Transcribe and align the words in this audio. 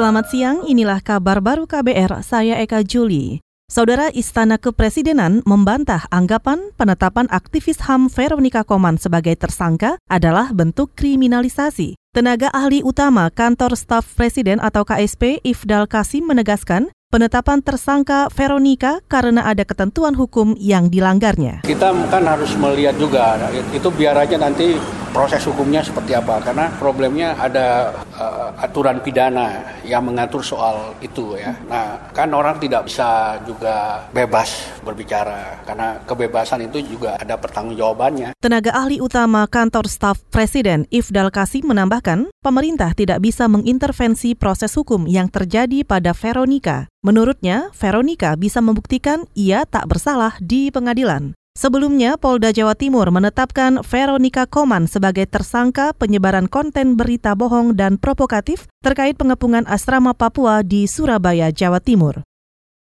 Selamat 0.00 0.32
siang, 0.32 0.64
inilah 0.64 1.04
kabar 1.04 1.44
baru 1.44 1.68
KBR, 1.68 2.24
saya 2.24 2.56
Eka 2.64 2.80
Juli. 2.80 3.44
Saudara 3.68 4.08
Istana 4.08 4.56
Kepresidenan 4.56 5.44
membantah 5.44 6.08
anggapan 6.08 6.72
penetapan 6.80 7.28
aktivis 7.28 7.84
HAM 7.84 8.08
Veronica 8.08 8.64
Koman 8.64 8.96
sebagai 8.96 9.36
tersangka 9.36 10.00
adalah 10.08 10.56
bentuk 10.56 10.96
kriminalisasi. 10.96 12.00
Tenaga 12.16 12.48
ahli 12.48 12.80
utama 12.80 13.28
kantor 13.28 13.76
staf 13.76 14.08
presiden 14.16 14.56
atau 14.56 14.88
KSP 14.88 15.44
Ifdal 15.44 15.84
Kasim 15.84 16.24
menegaskan 16.24 16.88
penetapan 17.12 17.60
tersangka 17.60 18.32
Veronica 18.32 19.04
karena 19.04 19.44
ada 19.44 19.68
ketentuan 19.68 20.16
hukum 20.16 20.56
yang 20.56 20.88
dilanggarnya. 20.88 21.60
Kita 21.68 21.92
kan 22.08 22.24
harus 22.24 22.56
melihat 22.56 22.96
juga, 22.96 23.36
itu 23.52 23.88
biar 23.92 24.16
aja 24.16 24.40
nanti 24.40 24.80
proses 25.10 25.42
hukumnya 25.46 25.82
seperti 25.82 26.14
apa 26.14 26.40
karena 26.42 26.70
problemnya 26.78 27.34
ada 27.36 27.92
uh, 28.16 28.50
aturan 28.62 29.02
pidana 29.02 29.78
yang 29.82 30.06
mengatur 30.06 30.42
soal 30.42 30.94
itu 31.02 31.34
ya. 31.36 31.54
Nah, 31.66 32.10
kan 32.14 32.30
orang 32.30 32.62
tidak 32.62 32.86
bisa 32.86 33.38
juga 33.44 34.06
bebas 34.14 34.80
berbicara 34.86 35.62
karena 35.66 35.98
kebebasan 36.06 36.66
itu 36.70 36.82
juga 36.86 37.18
ada 37.18 37.34
pertanggungjawabannya. 37.36 38.38
Tenaga 38.38 38.70
ahli 38.72 39.02
utama 39.02 39.44
kantor 39.50 39.90
staf 39.90 40.22
Presiden 40.30 40.86
Ifdal 40.94 41.34
Kasim 41.34 41.66
menambahkan, 41.66 42.30
pemerintah 42.40 42.94
tidak 42.94 43.20
bisa 43.20 43.50
mengintervensi 43.50 44.38
proses 44.38 44.72
hukum 44.78 45.04
yang 45.10 45.28
terjadi 45.28 45.82
pada 45.82 46.14
Veronica. 46.14 46.86
Menurutnya, 47.00 47.72
Veronica 47.72 48.36
bisa 48.36 48.60
membuktikan 48.60 49.24
ia 49.32 49.64
tak 49.64 49.88
bersalah 49.88 50.36
di 50.38 50.68
pengadilan. 50.68 51.32
Sebelumnya, 51.58 52.14
Polda 52.14 52.54
Jawa 52.54 52.78
Timur 52.78 53.10
menetapkan 53.10 53.82
Veronica 53.82 54.46
Koman 54.46 54.86
sebagai 54.86 55.26
tersangka 55.26 55.90
penyebaran 55.98 56.46
konten 56.46 56.94
berita 56.94 57.34
bohong 57.34 57.74
dan 57.74 57.98
provokatif 57.98 58.70
terkait 58.86 59.18
pengepungan 59.18 59.66
asrama 59.66 60.14
Papua 60.14 60.62
di 60.62 60.86
Surabaya, 60.86 61.50
Jawa 61.50 61.82
Timur. 61.82 62.22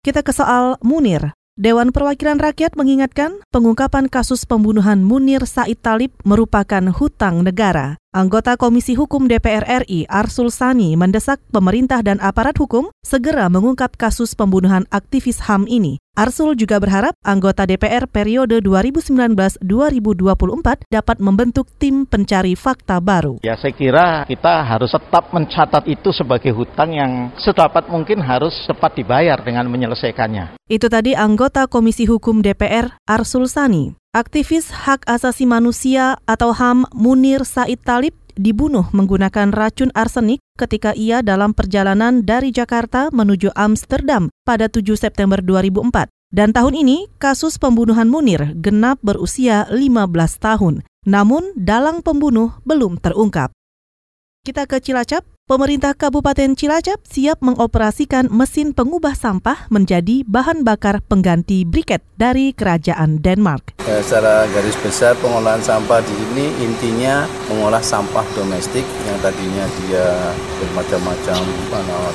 Kita 0.00 0.24
ke 0.24 0.32
soal 0.32 0.80
Munir. 0.80 1.36
Dewan 1.58 1.90
Perwakilan 1.90 2.38
Rakyat 2.38 2.78
mengingatkan 2.78 3.42
pengungkapan 3.50 4.06
kasus 4.06 4.46
pembunuhan 4.46 5.02
Munir 5.02 5.42
Said 5.42 5.82
Talib 5.82 6.14
merupakan 6.22 6.86
hutang 6.94 7.42
negara. 7.42 7.98
Anggota 8.08 8.56
Komisi 8.56 8.96
Hukum 8.96 9.28
DPR 9.28 9.84
RI 9.84 10.08
Arsul 10.08 10.48
Sani 10.48 10.96
mendesak 10.96 11.44
pemerintah 11.52 12.00
dan 12.00 12.16
aparat 12.24 12.56
hukum 12.56 12.88
segera 13.04 13.52
mengungkap 13.52 14.00
kasus 14.00 14.32
pembunuhan 14.32 14.88
aktivis 14.88 15.44
HAM 15.44 15.68
ini. 15.68 16.00
Arsul 16.16 16.56
juga 16.56 16.80
berharap 16.80 17.12
anggota 17.20 17.68
DPR 17.68 18.08
periode 18.08 18.64
2019-2024 18.64 19.60
dapat 20.88 21.16
membentuk 21.20 21.68
tim 21.76 22.08
pencari 22.08 22.56
fakta 22.56 22.96
baru. 22.96 23.44
Ya 23.44 23.60
saya 23.60 23.76
kira 23.76 24.24
kita 24.24 24.64
harus 24.64 24.88
tetap 24.88 25.28
mencatat 25.28 25.84
itu 25.84 26.08
sebagai 26.08 26.56
hutang 26.56 26.96
yang 26.96 27.28
sedapat 27.36 27.92
mungkin 27.92 28.24
harus 28.24 28.56
cepat 28.64 28.96
dibayar 28.96 29.36
dengan 29.44 29.68
menyelesaikannya. 29.68 30.56
Itu 30.64 30.88
tadi 30.88 31.12
anggota 31.12 31.68
Komisi 31.68 32.08
Hukum 32.08 32.40
DPR 32.40 32.96
Arsul 33.04 33.52
Sani. 33.52 33.97
Aktivis 34.16 34.72
hak 34.72 35.04
asasi 35.04 35.44
manusia 35.44 36.16
atau 36.24 36.56
HAM 36.56 36.88
Munir 36.96 37.44
Said 37.44 37.84
Talib 37.84 38.16
dibunuh 38.40 38.88
menggunakan 38.96 39.52
racun 39.52 39.92
arsenik 39.92 40.40
ketika 40.56 40.96
ia 40.96 41.20
dalam 41.20 41.52
perjalanan 41.52 42.24
dari 42.24 42.48
Jakarta 42.48 43.12
menuju 43.12 43.52
Amsterdam 43.52 44.32
pada 44.48 44.64
7 44.72 44.96
September 44.96 45.44
2004. 45.44 46.08
Dan 46.32 46.56
tahun 46.56 46.80
ini, 46.80 47.12
kasus 47.20 47.60
pembunuhan 47.60 48.08
Munir 48.08 48.56
genap 48.56 48.96
berusia 49.04 49.68
15 49.68 50.08
tahun. 50.40 50.88
Namun, 51.04 51.52
dalang 51.52 52.00
pembunuh 52.00 52.56
belum 52.64 52.96
terungkap. 53.04 53.52
Kita 54.40 54.64
ke 54.64 54.80
Cilacap. 54.80 55.28
Pemerintah 55.48 55.96
Kabupaten 55.96 56.52
Cilacap 56.52 57.00
siap 57.08 57.40
mengoperasikan 57.40 58.28
mesin 58.28 58.76
pengubah 58.76 59.16
sampah 59.16 59.64
menjadi 59.72 60.20
bahan 60.28 60.60
bakar 60.60 61.00
pengganti 61.00 61.64
briket 61.64 62.04
dari 62.20 62.52
kerajaan 62.52 63.16
Denmark. 63.24 63.80
Ya, 63.88 64.04
secara 64.04 64.44
garis 64.52 64.76
besar 64.84 65.16
pengolahan 65.24 65.64
sampah 65.64 66.04
di 66.04 66.12
sini 66.12 66.52
intinya 66.60 67.24
mengolah 67.48 67.80
sampah 67.80 68.28
domestik 68.36 68.84
yang 69.08 69.16
tadinya 69.24 69.64
dia 69.80 70.36
bermacam-macam 70.60 71.40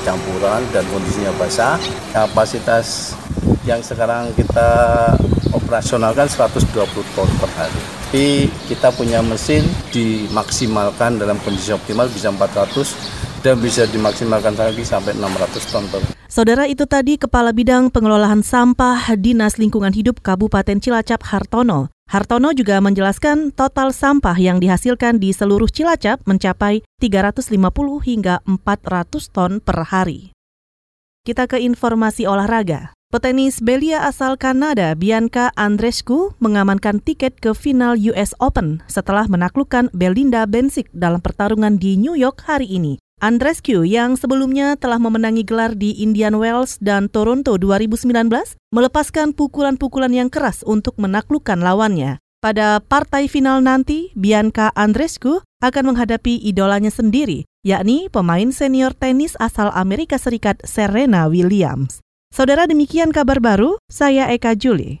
campuran 0.06 0.62
dan 0.70 0.86
kondisinya 0.94 1.34
basah. 1.34 1.74
Kapasitas 2.14 3.18
yang 3.66 3.82
sekarang 3.82 4.30
kita 4.38 4.70
operasionalkan 5.50 6.30
120 6.30 6.70
ton 7.18 7.26
per 7.42 7.50
hari. 7.58 7.82
Tapi 8.14 8.46
kita 8.70 8.94
punya 8.94 9.18
mesin 9.26 9.66
dimaksimalkan 9.90 11.18
dalam 11.18 11.34
kondisi 11.42 11.74
optimal 11.74 12.06
bisa 12.06 12.30
400 12.30 13.23
dan 13.44 13.60
bisa 13.60 13.84
dimaksimalkan 13.84 14.56
lagi 14.56 14.80
sampai 14.80 15.12
600 15.12 15.68
ton 15.68 15.84
per. 15.92 16.00
Saudara 16.32 16.64
itu 16.64 16.88
tadi 16.88 17.20
Kepala 17.20 17.52
Bidang 17.52 17.92
Pengelolaan 17.92 18.40
Sampah 18.40 19.12
Dinas 19.20 19.60
Lingkungan 19.60 19.92
Hidup 19.92 20.24
Kabupaten 20.24 20.80
Cilacap 20.80 21.20
Hartono. 21.28 21.92
Hartono 22.08 22.56
juga 22.56 22.80
menjelaskan 22.80 23.52
total 23.52 23.92
sampah 23.92 24.34
yang 24.40 24.58
dihasilkan 24.58 25.20
di 25.20 25.30
seluruh 25.36 25.68
Cilacap 25.68 26.24
mencapai 26.24 26.82
350 26.98 27.52
hingga 28.02 28.40
400 28.48 29.28
ton 29.30 29.60
per 29.60 29.92
hari. 29.92 30.32
Kita 31.24 31.44
ke 31.44 31.60
informasi 31.60 32.24
olahraga. 32.24 32.96
Petenis 33.14 33.62
belia 33.62 34.10
asal 34.10 34.34
Kanada 34.34 34.90
Bianca 34.98 35.54
Andreescu 35.54 36.34
mengamankan 36.42 36.98
tiket 36.98 37.38
ke 37.38 37.54
final 37.54 37.94
US 38.10 38.34
Open 38.42 38.82
setelah 38.90 39.30
menaklukkan 39.30 39.86
Belinda 39.94 40.42
Bencic 40.50 40.90
dalam 40.90 41.22
pertarungan 41.22 41.78
di 41.78 41.94
New 41.94 42.18
York 42.18 42.42
hari 42.42 42.66
ini. 42.66 43.03
Andrescu 43.24 43.88
yang 43.88 44.20
sebelumnya 44.20 44.76
telah 44.76 45.00
memenangi 45.00 45.48
gelar 45.48 45.72
di 45.72 45.96
Indian 45.96 46.36
Wells 46.36 46.76
dan 46.84 47.08
Toronto 47.08 47.56
2019 47.56 48.12
melepaskan 48.68 49.32
pukulan-pukulan 49.32 50.12
yang 50.12 50.28
keras 50.28 50.60
untuk 50.60 50.92
menaklukkan 51.00 51.56
lawannya. 51.56 52.20
Pada 52.44 52.84
partai 52.84 53.24
final 53.24 53.64
nanti, 53.64 54.12
Bianca 54.12 54.68
Andrescu 54.76 55.40
akan 55.64 55.96
menghadapi 55.96 56.36
idolanya 56.44 56.92
sendiri, 56.92 57.48
yakni 57.64 58.12
pemain 58.12 58.52
senior 58.52 58.92
tenis 58.92 59.40
asal 59.40 59.72
Amerika 59.72 60.20
Serikat 60.20 60.60
Serena 60.68 61.24
Williams. 61.24 62.04
Saudara 62.28 62.68
demikian 62.68 63.08
kabar 63.08 63.40
baru, 63.40 63.80
saya 63.88 64.28
Eka 64.36 64.52
Juli. 64.52 65.00